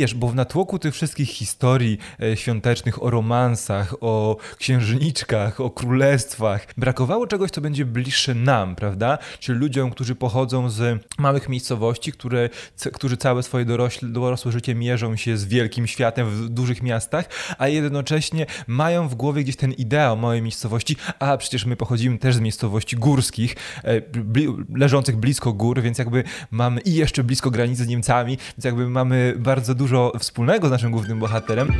[0.00, 6.66] Wiesz, bo w natłoku tych wszystkich historii e, świątecznych o romansach, o księżniczkach, o królestwach,
[6.76, 9.18] brakowało czegoś, co będzie bliższe nam, prawda?
[9.38, 12.50] Czyli ludziom, którzy pochodzą z małych miejscowości, które,
[12.92, 17.28] którzy całe swoje dorośle, dorosłe życie mierzą się z wielkim światem w dużych miastach,
[17.58, 22.34] a jednocześnie mają w głowie gdzieś ten ideał małej miejscowości, a przecież my pochodzimy też
[22.34, 27.84] z miejscowości górskich, e, bli leżących blisko gór, więc jakby mamy i jeszcze blisko granicy
[27.84, 31.72] z Niemcami, więc jakby mamy bardzo dużo dużo wspólnego z naszym głównym bohaterem.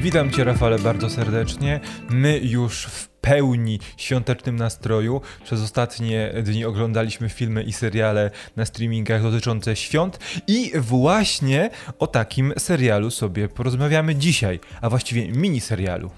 [0.00, 1.80] Witam Cię, Rafale, bardzo serdecznie.
[2.10, 5.20] My już w pełni świątecznym nastroju.
[5.44, 12.52] Przez ostatnie dni oglądaliśmy filmy i seriale na streamingach dotyczące świąt i właśnie o takim
[12.58, 16.10] serialu sobie porozmawiamy dzisiaj, a właściwie mini serialu.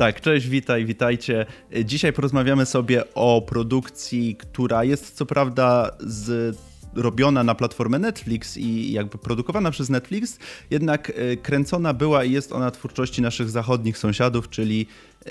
[0.00, 1.46] Tak, cześć, witaj, witajcie.
[1.84, 6.56] Dzisiaj porozmawiamy sobie o produkcji, która jest co prawda z
[6.94, 10.38] robiona na platformę Netflix i jakby produkowana przez Netflix,
[10.70, 14.86] jednak e, kręcona była i jest ona twórczości naszych zachodnich sąsiadów, czyli
[15.26, 15.30] e,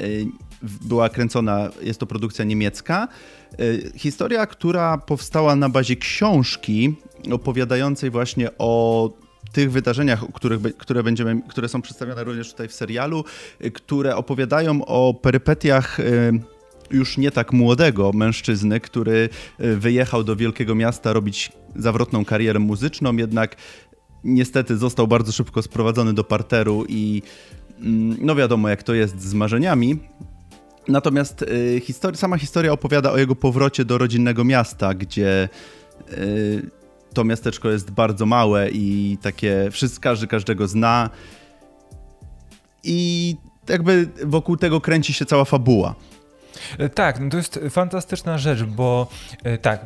[0.61, 3.07] była kręcona, jest to produkcja niemiecka.
[3.51, 3.57] E,
[3.95, 6.95] historia, która powstała na bazie książki
[7.31, 9.09] opowiadającej właśnie o
[9.51, 13.23] tych wydarzeniach, których, które, będziemy, które są przedstawione również tutaj w serialu,
[13.65, 16.31] y, które opowiadają o perypetiach y,
[16.91, 23.17] już nie tak młodego mężczyzny, który y, wyjechał do wielkiego miasta robić zawrotną karierę muzyczną,
[23.17, 23.55] jednak
[24.23, 27.21] niestety został bardzo szybko sprowadzony do parteru i
[27.79, 29.99] mm, no wiadomo jak to jest z marzeniami.
[30.87, 31.45] Natomiast
[31.81, 35.49] histori sama historia opowiada o jego powrocie do rodzinnego miasta, gdzie
[37.13, 41.09] to miasteczko jest bardzo małe i takie, wszyscy, każdy każdego zna.
[42.83, 43.35] I
[43.69, 45.95] jakby wokół tego kręci się cała fabuła.
[46.77, 49.07] E, tak, no to jest fantastyczna rzecz, bo
[49.43, 49.85] e, tak,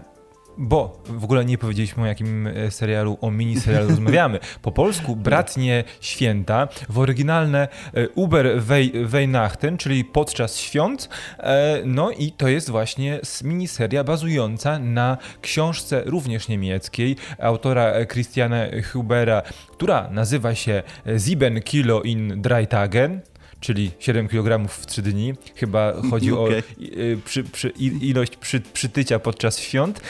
[0.57, 4.39] bo w ogóle nie powiedzieliśmy o jakim e, serialu, o mini serialu rozmawiamy.
[4.61, 8.61] Po polsku Bratnie Święta, w oryginalne e, Uber
[9.05, 11.09] Weihnachten, czyli podczas świąt.
[11.39, 18.57] E, no i to jest właśnie miniseria bazująca na książce również niemieckiej autora Christiana
[18.91, 19.41] Hubera,
[19.71, 20.83] która nazywa się
[21.25, 23.21] Sieben Kilo in Drei Tagen
[23.63, 25.33] czyli 7 kg w 3 dni.
[25.55, 26.57] Chyba chodzi okay.
[26.57, 26.61] o
[27.25, 27.69] przy, przy,
[28.01, 30.01] ilość przy, przytycia podczas świąt.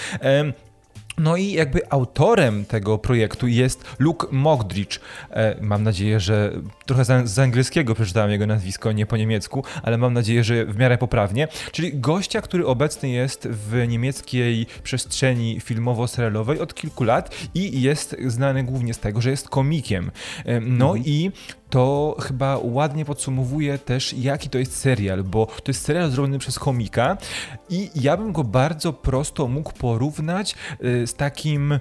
[1.17, 4.99] No i jakby autorem tego projektu jest Luke Mogdrich.
[5.29, 6.53] E, mam nadzieję, że
[6.85, 10.97] trochę z angielskiego przeczytałem jego nazwisko, nie po niemiecku, ale mam nadzieję, że w miarę
[10.97, 11.47] poprawnie.
[11.71, 18.63] Czyli gościa, który obecny jest w niemieckiej przestrzeni filmowo-serialowej od kilku lat i jest znany
[18.63, 20.11] głównie z tego, że jest komikiem.
[20.45, 21.05] E, no mhm.
[21.05, 21.31] i
[21.73, 26.59] to chyba ładnie podsumowuje też, jaki to jest serial, bo to jest serial zrobiony przez
[26.59, 27.17] komika
[27.69, 31.79] i ja bym go bardzo prosto mógł porównać y, z takim.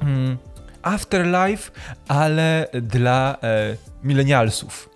[0.00, 0.36] Mm,
[0.82, 1.70] Afterlife,
[2.08, 4.90] ale dla e, milenialsów.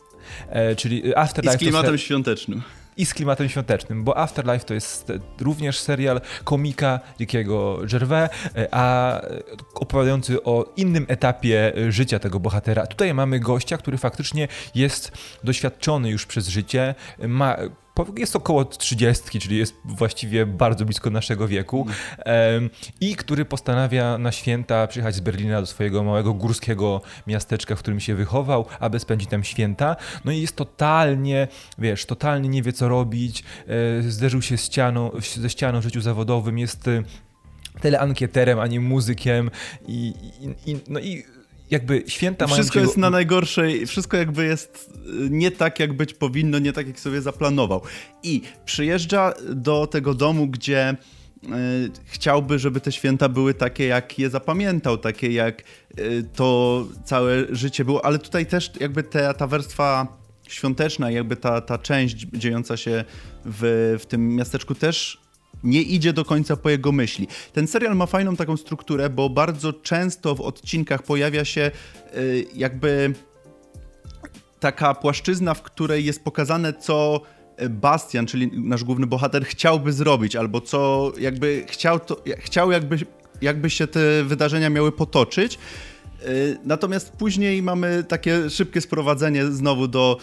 [0.48, 1.56] E, czyli Afterlife.
[1.56, 2.62] I z klimatem świątecznym
[2.98, 9.20] i z klimatem świątecznym, bo Afterlife to jest również serial komika Rickiego Gervais, e, a
[9.74, 12.86] opowiadający o innym etapie życia tego bohatera.
[12.86, 15.12] Tutaj mamy gościa, który faktycznie jest
[15.44, 16.94] doświadczony już przez życie,
[17.28, 17.56] ma
[18.16, 21.86] jest około 30, czyli jest właściwie bardzo blisko naszego wieku
[23.00, 28.00] i który postanawia na święta przyjechać z Berlina do swojego małego górskiego miasteczka, w którym
[28.00, 29.96] się wychował, aby spędzić tam święta.
[30.24, 31.48] No i jest totalnie,
[31.78, 33.44] wiesz, totalnie nie wie co robić,
[33.98, 37.02] e, zderzył się z ścianą, ze ścianą w życiu zawodowym, jest e,
[37.80, 39.50] teleankieterem, a nie muzykiem
[39.86, 41.24] i, i, i no i
[41.70, 44.90] jakby święta mają Wszystko jest na najgorszej, wszystko jakby jest
[45.26, 47.82] y, nie tak, jak być powinno, nie tak, jak sobie zaplanował.
[48.22, 50.96] I przyjeżdża do tego domu, gdzie
[51.44, 51.48] y,
[52.04, 55.62] chciałby, żeby te święta były takie, jak je zapamiętał, takie jak
[55.98, 60.18] y, to całe życie było, ale tutaj też jakby ta, ta warstwa
[60.48, 63.04] świąteczna, jakby ta, ta część dziejąca się
[63.44, 65.27] w, w tym miasteczku też
[65.64, 67.28] nie idzie do końca po jego myśli.
[67.52, 71.70] Ten serial ma fajną taką strukturę, bo bardzo często w odcinkach pojawia się
[72.16, 73.14] y, jakby
[74.60, 77.20] taka płaszczyzna, w której jest pokazane, co
[77.70, 82.96] Bastian, czyli nasz główny bohater, chciałby zrobić, albo co jakby chciał, to, chciał jakby,
[83.42, 85.58] jakby się te wydarzenia miały potoczyć.
[86.26, 90.18] Y, natomiast później mamy takie szybkie sprowadzenie znowu do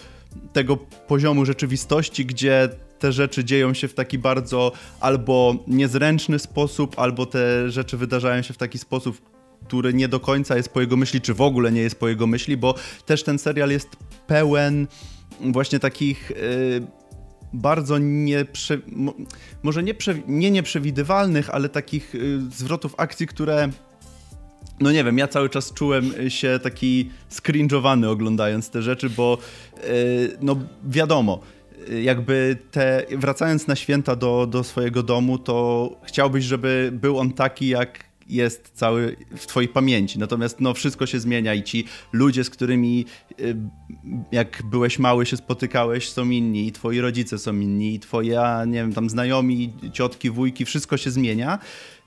[0.54, 2.70] tego poziomu rzeczywistości, gdzie
[3.06, 8.54] te rzeczy dzieją się w taki bardzo albo niezręczny sposób, albo te rzeczy wydarzają się
[8.54, 9.22] w taki sposób,
[9.68, 12.28] który nie do końca jest po jego myśli, czy w ogóle nie jest po jego
[12.28, 12.76] myśli, bo
[13.06, 13.90] też ten serial jest
[14.28, 14.88] pełen
[15.42, 16.30] właśnie takich.
[16.30, 17.06] Yy,
[17.54, 18.78] bardzo nieprze,
[19.64, 19.94] może nie,
[20.28, 23.70] nie nieprzewidywalnych, ale takich y, zwrotów akcji, które
[24.80, 29.38] no nie wiem, ja cały czas czułem się taki skrinżowany oglądając te rzeczy, bo
[29.84, 31.42] y, no wiadomo,
[32.04, 37.68] jakby te, wracając na święta do, do swojego domu, to chciałbyś, żeby był on taki,
[37.68, 40.20] jak jest cały w twojej pamięci.
[40.20, 43.06] Natomiast no, wszystko się zmienia i ci ludzie, z którymi
[43.40, 43.56] y,
[44.32, 48.74] jak byłeś mały się spotykałeś, są inni, i twoi rodzice są inni, i twoje, nie
[48.74, 51.60] wiem, tam znajomi, ciotki, wujki, wszystko się zmienia.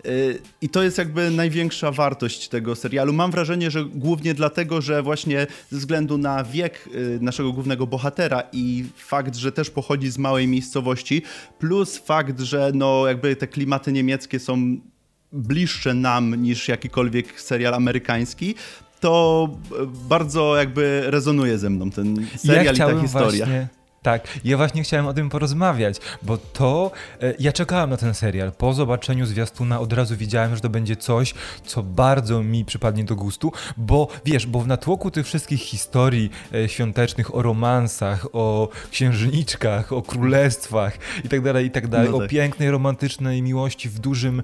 [0.07, 3.13] Y, I to jest jakby największa wartość tego serialu.
[3.13, 8.43] Mam wrażenie, że głównie dlatego, że właśnie ze względu na wiek y, naszego głównego bohatera
[8.53, 11.23] i fakt, że też pochodzi z małej miejscowości,
[11.59, 14.77] plus fakt, że no jakby te klimaty niemieckie są
[15.33, 18.55] bliższe nam niż jakikolwiek serial amerykański,
[19.01, 19.49] to
[20.09, 23.47] bardzo jakby rezonuje ze mną ten serial ja i ta historia.
[23.47, 23.78] Właśnie...
[24.03, 26.91] Tak, ja właśnie chciałem o tym porozmawiać, bo to
[27.23, 28.53] e, ja czekałem na ten serial.
[28.53, 31.35] Po zobaczeniu zwiastuna od razu widziałem, że to będzie coś,
[31.65, 36.69] co bardzo mi przypadnie do gustu, bo wiesz, bo w natłoku tych wszystkich historii e,
[36.69, 42.15] świątecznych o romansach, o księżniczkach, o królestwach i tak dalej, i tak no tak.
[42.15, 44.43] o pięknej, romantycznej miłości w dużym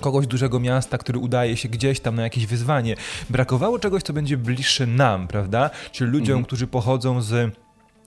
[0.00, 2.96] kogoś dużego miasta, który udaje się gdzieś tam na jakieś wyzwanie.
[3.30, 5.70] Brakowało czegoś, co będzie bliższe nam, prawda?
[5.92, 6.44] Czyli ludziom, mhm.
[6.44, 7.54] którzy pochodzą z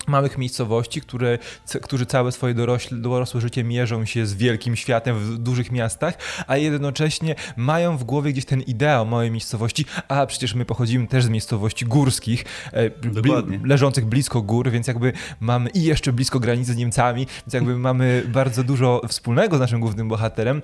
[0.07, 1.37] małych miejscowości, które,
[1.81, 6.17] którzy całe swoje dorośle, dorosłe życie mierzą się z wielkim światem w dużych miastach,
[6.47, 11.23] a jednocześnie mają w głowie gdzieś ten ideał małej miejscowości, a przecież my pochodzimy też
[11.23, 13.31] z miejscowości górskich, e, bli
[13.63, 18.23] leżących blisko gór, więc jakby mamy i jeszcze blisko granicy z Niemcami, więc jakby mamy
[18.27, 20.61] bardzo dużo wspólnego z naszym głównym bohaterem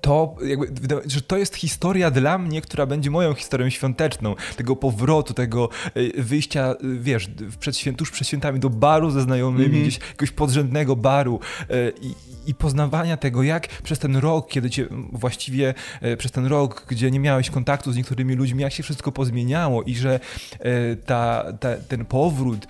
[0.00, 0.68] to, jakby,
[1.06, 6.22] że to jest historia dla mnie, która będzie moją historią świąteczną, tego powrotu, tego e,
[6.22, 9.82] wyjścia, e, wiesz, przed święt, tuż przed świętami do baru ze znajomymi, mm -hmm.
[9.82, 12.14] gdzieś jakiegoś podrzędnego baru e, i,
[12.50, 15.74] i poznawania tego, jak przez ten rok, kiedy cię właściwie
[16.18, 19.94] przez ten rok, gdzie nie miałeś kontaktu z niektórymi ludźmi, jak się wszystko pozmieniało i
[19.94, 20.20] że
[21.06, 22.66] ta, ta ten powrót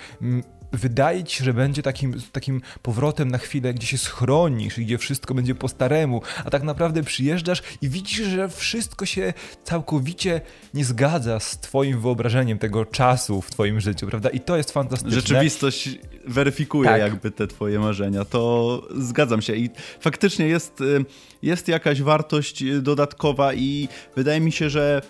[0.76, 4.99] wydaje ci się, że będzie takim, takim powrotem na chwilę, gdzie się schronisz i gdzie
[4.99, 9.32] wszystko będzie po staremu, a tak naprawdę przyjeżdżasz i widzisz, że wszystko się
[9.65, 10.41] całkowicie
[10.75, 14.29] nie zgadza z twoim wyobrażeniem tego czasu w twoim życiu, prawda?
[14.31, 15.15] I to jest fantastyczne.
[15.15, 17.00] Rzeczywistość weryfikuje tak.
[17.00, 19.70] jakby te twoje marzenia, to zgadzam się i
[20.00, 21.05] faktycznie jest, y,
[21.43, 25.03] jest jakaś wartość dodatkowa i wydaje mi się, że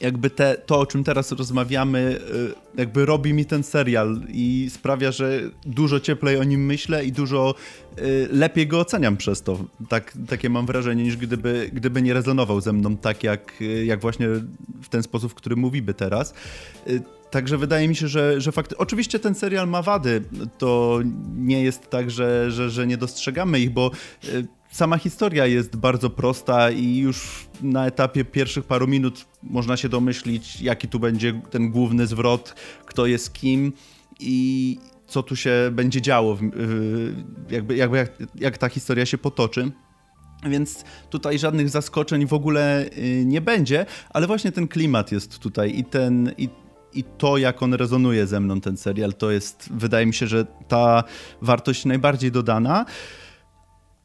[0.00, 2.20] jakby te, to, o czym teraz rozmawiamy,
[2.76, 7.12] y, jakby robi mi ten serial i sprawia, że dużo cieplej o nim myślę i
[7.12, 7.54] dużo
[7.98, 9.58] y, lepiej go oceniam przez to.
[9.88, 14.00] Tak, takie mam wrażenie, niż gdyby, gdyby nie rezonował ze mną tak, jak, y, jak
[14.00, 14.28] właśnie
[14.82, 16.34] w ten sposób, w którym mówimy teraz.
[17.30, 18.74] Także wydaje mi się, że, że fakt.
[18.78, 20.22] Oczywiście ten serial ma wady.
[20.58, 21.00] To
[21.36, 23.90] nie jest tak, że, że, że nie dostrzegamy ich, bo
[24.70, 30.60] sama historia jest bardzo prosta i już na etapie pierwszych paru minut można się domyślić,
[30.60, 32.54] jaki tu będzie ten główny zwrot,
[32.86, 33.72] kto jest kim
[34.20, 36.38] i co tu się będzie działo,
[37.50, 39.72] jakby, jakby jak, jak ta historia się potoczy.
[40.44, 45.78] Więc tutaj żadnych zaskoczeń w ogóle y, nie będzie, ale właśnie ten klimat jest tutaj
[45.78, 46.32] i ten.
[46.38, 46.48] I,
[46.92, 50.46] i to, jak on rezonuje ze mną, ten serial, to jest, wydaje mi się, że
[50.68, 51.04] ta
[51.42, 52.84] wartość najbardziej dodana.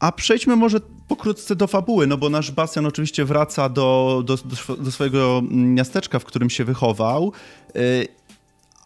[0.02, 4.38] A przejdźmy może pokrótce do fabuły, no bo nasz Bastian oczywiście wraca do, do,
[4.76, 7.32] do swojego miasteczka, w którym się wychował,
[7.76, 8.08] y,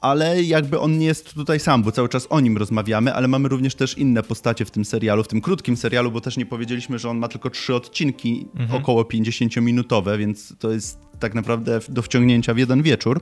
[0.01, 3.50] ale jakby on nie jest tutaj sam, bo cały czas o nim rozmawiamy, ale mamy
[3.50, 7.00] również też inne postacie w tym serialu, w tym krótkim serialu, bo też nie powiedzieliśmy,
[7.00, 8.82] że on ma tylko trzy odcinki, mhm.
[8.82, 13.22] około 50-minutowe, więc to jest tak naprawdę do wciągnięcia w jeden wieczór.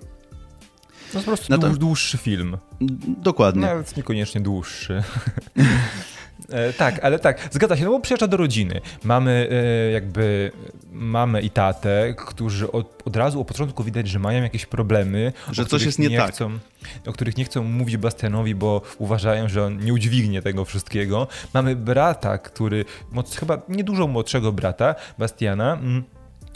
[1.12, 1.70] To jest po prostu to...
[1.70, 2.58] dłuższy film.
[3.22, 3.62] Dokładnie.
[3.62, 5.04] Nawet niekoniecznie dłuższy.
[6.50, 8.82] E, tak, ale tak, zgadza się, no bo przyjeżdża do rodziny.
[9.04, 10.52] Mamy e, jakby
[10.92, 15.34] mamę i tatę, którzy od, od razu od początku widać, że mają jakieś problemy.
[15.52, 16.32] Że coś jest nie, nie tak.
[16.32, 16.60] Chcą,
[17.06, 21.28] o których nie chcą mówić Bastianowi, bo uważają, że on nie udźwignie tego wszystkiego.
[21.54, 22.86] Mamy brata, który,
[23.40, 26.04] chyba niedużo młodszego brata, Bastiana, mm,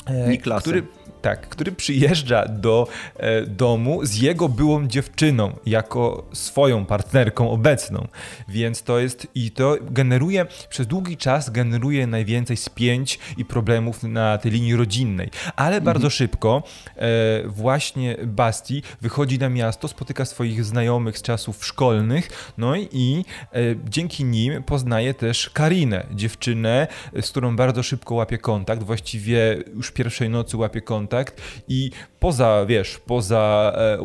[0.06, 0.84] e, który
[1.22, 8.08] tak, który przyjeżdża do e, domu z jego byłą dziewczyną, jako swoją partnerką obecną.
[8.48, 14.38] Więc to jest i to generuje, przez długi czas generuje najwięcej spięć i problemów na
[14.38, 15.30] tej linii rodzinnej.
[15.56, 15.84] Ale mhm.
[15.84, 16.64] bardzo szybko
[16.96, 17.08] e,
[17.46, 23.60] właśnie Basti wychodzi na miasto, spotyka swoich znajomych z czasów szkolnych, no i e,
[23.90, 26.88] dzięki nim poznaje też Karinę, dziewczynę,
[27.22, 32.66] z którą bardzo szybko łapie kontakt, właściwie już pierwszej nocy łapie kontakt kontakt i poza,
[32.68, 34.00] wiesz, poza e,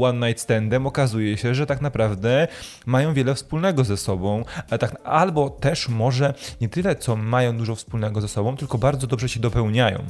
[0.00, 2.48] one, night standem okazuje się, że tak naprawdę
[2.86, 4.44] mają wiele wspólnego ze sobą,
[4.80, 9.28] tak, albo też może nie tyle, co mają dużo wspólnego ze sobą, tylko bardzo dobrze
[9.28, 10.04] się dopełniają.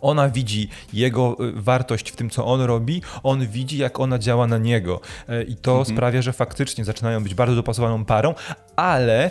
[0.00, 4.46] Ona widzi jego y, wartość w tym, co on robi, on widzi, jak ona działa
[4.46, 5.00] na niego.
[5.28, 5.96] E, I to mhm.
[5.96, 8.34] sprawia, że faktycznie zaczynają być bardzo dopasowaną parą,
[8.76, 9.30] ale e,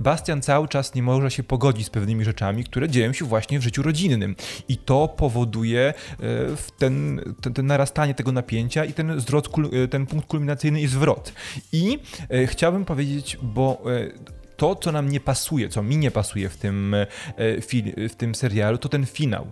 [0.00, 3.62] Bastian cały czas nie może się pogodzić z pewnymi rzeczami, które dzieją się właśnie w
[3.62, 4.36] życiu rodzinnym.
[4.68, 5.94] I to powoduje e,
[6.78, 9.48] ten, ten, ten narastanie tego napięcia i ten zwrot,
[9.90, 11.32] ten punkt kulminacyjny i zwrot.
[11.72, 11.98] I
[12.46, 13.82] chciałbym powiedzieć, bo
[14.56, 16.96] to, co nam nie pasuje, co mi nie pasuje w tym,
[18.08, 19.46] w tym serialu, to ten finał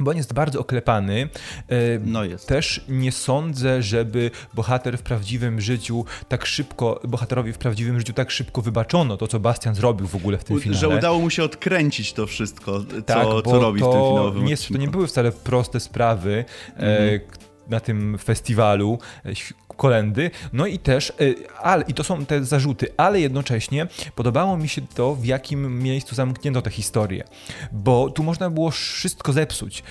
[0.00, 1.28] bo on jest bardzo oklepany.
[1.68, 2.48] E, no jest.
[2.48, 8.30] Też nie sądzę, żeby bohater w prawdziwym życiu tak szybko, bohaterowi w prawdziwym życiu tak
[8.30, 10.78] szybko wybaczono to, co Bastian zrobił w ogóle w tym filmie.
[10.78, 14.56] Że udało mu się odkręcić to wszystko, tak, co, co robi w tym finałowym nie,
[14.56, 16.44] To nie były wcale proste sprawy.
[16.76, 17.20] E, mhm.
[17.70, 19.32] Na tym festiwalu e,
[19.76, 20.30] kolendy.
[20.52, 24.82] No i też, y, ale, i to są te zarzuty, ale jednocześnie podobało mi się
[24.94, 27.24] to, w jakim miejscu zamknięto tę historię,
[27.72, 29.82] bo tu można było wszystko zepsuć,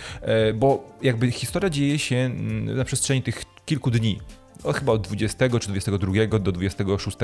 [0.49, 4.19] y, bo jakby historia dzieje się mm, na przestrzeni tych kilku dni
[4.63, 7.17] o, chyba od 20 czy 22 do 26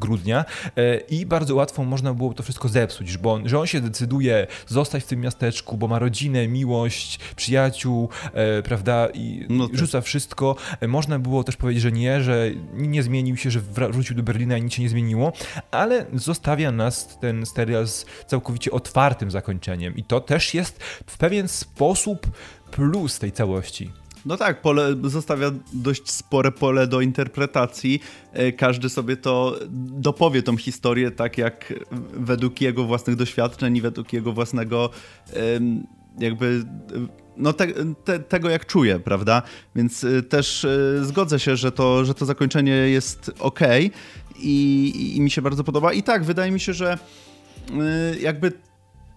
[0.00, 0.44] grudnia
[0.76, 4.46] e, i bardzo łatwo można było to wszystko zepsuć, bo on, że on się decyduje
[4.66, 9.78] zostać w tym miasteczku, bo ma rodzinę, miłość, przyjaciół, e, prawda, i no tak.
[9.78, 10.56] rzuca wszystko.
[10.80, 14.58] E, można było też powiedzieć, że nie, że nie zmienił się, że wrócił do Berlina
[14.58, 15.32] i nic się nie zmieniło,
[15.70, 21.48] ale zostawia nas ten serial z całkowicie otwartym zakończeniem i to też jest w pewien
[21.48, 22.26] sposób
[22.70, 24.05] plus tej całości.
[24.26, 28.00] No tak, pole, zostawia dość spore pole do interpretacji.
[28.32, 31.74] E, każdy sobie to dopowie tą historię tak jak
[32.12, 34.90] według jego własnych doświadczeń i według jego własnego
[36.18, 36.64] jakby
[37.36, 37.66] no te,
[38.04, 39.42] te, tego jak czuje, prawda?
[39.76, 43.60] Więc e, też e, zgodzę się, że to, że to zakończenie jest ok
[44.38, 45.92] i, i mi się bardzo podoba.
[45.92, 46.98] I tak, wydaje mi się, że
[48.20, 48.52] jakby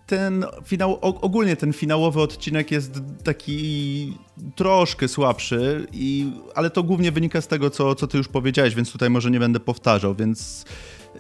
[0.10, 4.18] ten finał, ogólnie ten finałowy odcinek jest taki
[4.56, 8.92] troszkę słabszy, i, ale to głównie wynika z tego, co, co ty już powiedziałeś, więc
[8.92, 10.66] tutaj może nie będę powtarzał, więc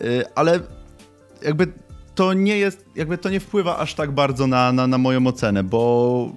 [0.01, 0.59] yy, ale
[1.45, 1.67] jakby
[2.15, 5.63] to nie jest, jakby to nie wpływa aż tak bardzo na, na, na moją ocenę,
[5.63, 6.31] bo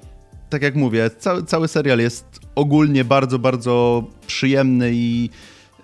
[0.51, 5.31] tak jak mówię, cały, cały serial jest ogólnie bardzo, bardzo przyjemny i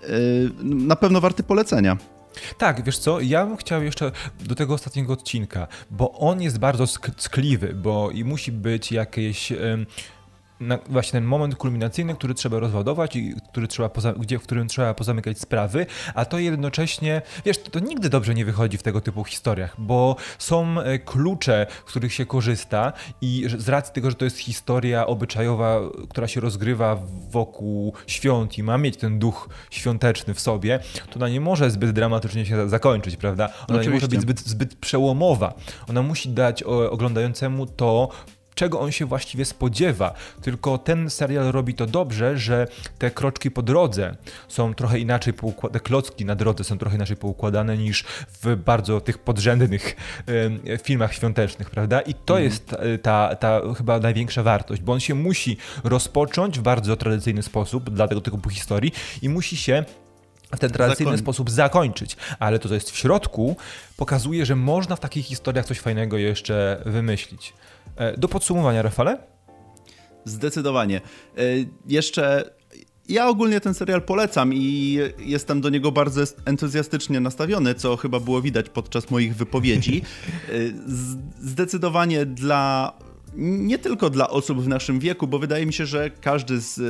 [0.01, 0.07] yy,
[0.63, 1.97] na pewno warty polecenia.
[2.57, 6.87] Tak, wiesz co, ja bym chciał jeszcze do tego ostatniego odcinka, bo on jest bardzo
[7.17, 9.53] skliwy, bo i musi być jakieś
[10.59, 14.67] na, właśnie ten moment kulminacyjny, który trzeba rozładować i który trzeba poza, gdzie, w którym
[14.67, 19.01] trzeba pozamykać sprawy, a to jednocześnie, wiesz, to, to, nigdy dobrze nie wychodzi w tego
[19.01, 24.15] typu historiach, bo są e, klucze, z których się korzysta i z racji tego, że
[24.15, 26.97] to jest historia obyczajowa, która się rozgrywa
[27.29, 31.91] wokół świąt i ma mieć ten duch świąteczny w sobie, to ona nie może zbyt
[31.91, 33.45] dramatycznie się zakończyć, prawda?
[33.45, 33.89] Ona Oczywiście.
[33.89, 35.53] nie może być zbyt, zbyt przełomowa.
[35.89, 38.09] Ona musi dać oglądającemu to,
[38.59, 40.13] czego on się właściwie spodziewa.
[40.41, 44.15] Tylko ten serial robi to dobrze, że te kroczki po drodze
[44.47, 48.03] są trochę inaczej poukładane, te klocki na drodze są trochę inaczej poukładane niż
[48.43, 49.95] w bardzo tych podrzędnych
[50.83, 52.01] filmach świątecznych, prawda?
[52.01, 52.43] I to mm.
[52.43, 57.43] jest e, ta, ta chyba największa wartość, bo on się musi rozpocząć w bardzo tradycyjny
[57.43, 59.85] sposób dla tego typu historii i musi się
[60.55, 63.55] w ten tradycyjny sposób zakończyć, ale to, co jest w środku,
[63.97, 67.53] pokazuje, że można w takich historiach coś fajnego jeszcze wymyślić.
[67.95, 69.17] E, do podsumowania, Rafale?
[70.25, 71.01] Zdecydowanie.
[71.37, 71.41] E,
[71.87, 72.51] jeszcze
[73.09, 78.41] ja ogólnie ten serial polecam i jestem do niego bardzo entuzjastycznie nastawiony, co chyba było
[78.41, 80.01] widać podczas moich wypowiedzi.
[80.49, 80.51] E,
[81.39, 82.93] zdecydowanie dla
[83.35, 86.83] nie tylko dla osób w naszym wieku, bo wydaje mi się, że każdy z e,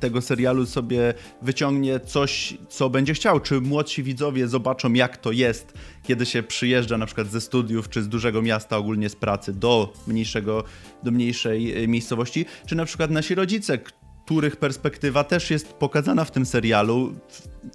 [0.00, 3.40] tego serialu sobie wyciągnie coś, co będzie chciał.
[3.40, 8.02] Czy młodsi widzowie zobaczą, jak to jest, kiedy się przyjeżdża na przykład ze studiów, czy
[8.02, 10.64] z dużego miasta, ogólnie z pracy, do mniejszego,
[11.02, 13.78] do mniejszej e, miejscowości, czy na przykład nasi rodzice,
[14.26, 17.14] których perspektywa też jest pokazana w tym serialu.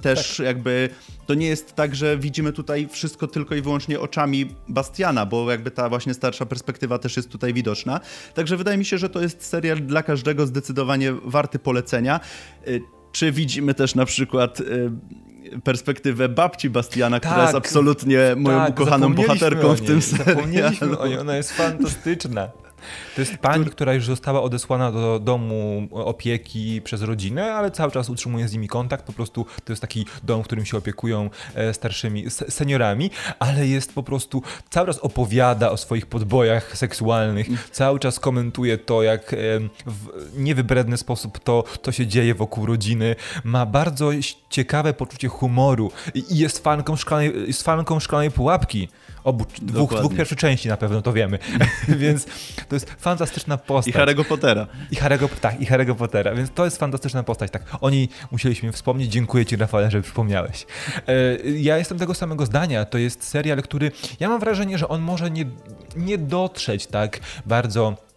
[0.02, 0.46] Też tak.
[0.46, 0.90] jakby
[1.26, 5.72] to nie jest tak, że widzimy tutaj wszystko tylko i wyłącznie oczami Bastiana, bo jakby
[5.72, 8.00] ta właśnie starsza perspektywa też jest tutaj widoczna.
[8.34, 12.20] Także wydaje mi się, że to jest serial dla każdego zdecydowanie warty polecenia.
[12.68, 12.82] Y,
[13.12, 14.92] czy widzimy też na przykład y,
[15.64, 20.32] perspektywę babci Bastiana, tak, która jest absolutnie moją tak, ukochaną bohaterką w tym serialu.
[20.32, 22.61] Zapomnieliśmy o niej, ona jest fantastyczna.
[23.16, 28.10] To jest pani, która już została odesłana do domu opieki przez rodzinę, ale cały czas
[28.10, 29.06] utrzymuje z nimi kontakt.
[29.06, 33.94] Po prostu to jest taki dom, w którym się opiekują e, starszymi seniorami, ale jest
[33.94, 39.36] po prostu cały czas opowiada o swoich podbojach seksualnych, cały czas komentuje to, jak
[39.86, 40.08] w
[40.38, 43.16] niewybredny sposób to, to się dzieje wokół rodziny.
[43.44, 44.10] Ma bardzo
[44.50, 48.90] ciekawe poczucie humoru i jest fanką szklanej, jest fanką szklanej pułapki.
[49.24, 51.40] Obu, dwóch, dwóch pierwszych części na pewno to wiemy.
[51.88, 52.26] Więc
[52.70, 53.96] to jest fantastyczna postać.
[53.96, 54.68] I Harry'ego Pottera.
[54.92, 56.36] I Harry'ego, tak, i Harry'ego Pottera.
[56.36, 57.52] Więc to jest fantastyczna postać.
[57.52, 59.12] Tak, oni musieliśmy wspomnieć.
[59.12, 60.66] Dziękuję Ci, Rafale, że przypomniałeś.
[61.08, 62.86] E, ja jestem tego samego zdania.
[62.86, 65.46] To jest serial, który ja mam wrażenie, że on może nie,
[65.96, 68.11] nie dotrzeć tak bardzo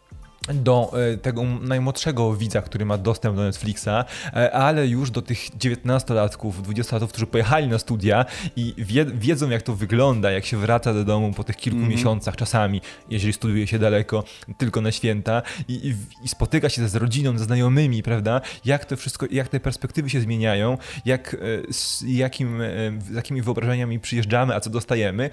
[0.52, 5.38] do e, tego najmłodszego widza, który ma dostęp do Netflixa, e, ale już do tych
[5.38, 8.24] 19-latków, 20-latków, którzy pojechali na studia
[8.56, 11.90] i wie, wiedzą, jak to wygląda, jak się wraca do domu po tych kilku mm
[11.90, 11.92] -hmm.
[11.92, 14.24] miesiącach czasami, jeżeli studiuje się daleko,
[14.58, 18.40] tylko na święta i, i, i, spotyka się z rodziną, ze znajomymi, prawda?
[18.64, 22.62] Jak to wszystko, jak te perspektywy się zmieniają, jak, e, z, jakim,
[23.10, 25.30] z jakimi wyobrażeniami przyjeżdżamy, a co dostajemy,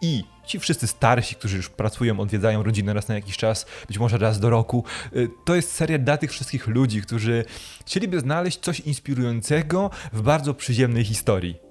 [0.00, 4.18] i ci wszyscy starsi, którzy już pracują, odwiedzają rodzinę raz na jakiś czas, być może
[4.18, 4.84] raz do roku,
[5.16, 7.44] y, to jest seria dla tych wszystkich ludzi, którzy
[7.86, 11.64] chcieliby znaleźć coś inspirującego w bardzo przyziemnej historii.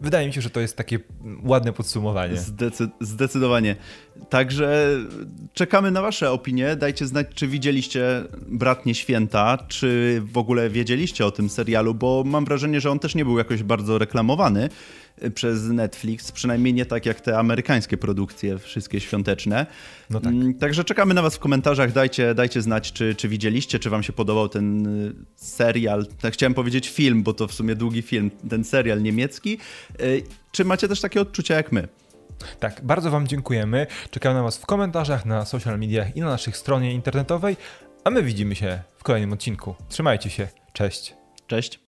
[0.00, 0.98] Wydaje mi się, że to jest takie
[1.44, 2.36] ładne podsumowanie.
[2.36, 3.76] Zdecy zdecydowanie.
[4.30, 4.98] Także
[5.54, 6.76] czekamy na Wasze opinie.
[6.76, 12.44] Dajcie znać, czy widzieliście Bratnie Święta, czy w ogóle wiedzieliście o tym serialu, bo mam
[12.44, 14.68] wrażenie, że on też nie był jakoś bardzo reklamowany
[15.34, 19.66] przez Netflix, przynajmniej nie tak jak te amerykańskie produkcje, wszystkie świąteczne.
[20.10, 20.32] No tak.
[20.32, 21.92] Mm, także czekamy na Was w komentarzach.
[21.92, 26.06] Dajcie, dajcie znać, czy, czy widzieliście, czy Wam się podobał ten y, serial.
[26.20, 29.58] Tak chciałem powiedzieć film, bo to w sumie długi film, ten serial niemiecki.
[30.00, 31.88] Y, czy macie też takie odczucia jak my?
[32.60, 33.86] Tak, bardzo Wam dziękujemy.
[34.10, 37.56] Czekamy na Was w komentarzach, na social mediach i na naszej stronie internetowej,
[38.04, 39.74] a my widzimy się w kolejnym odcinku.
[39.88, 40.48] Trzymajcie się.
[40.72, 41.14] Cześć.
[41.46, 41.80] Cześć.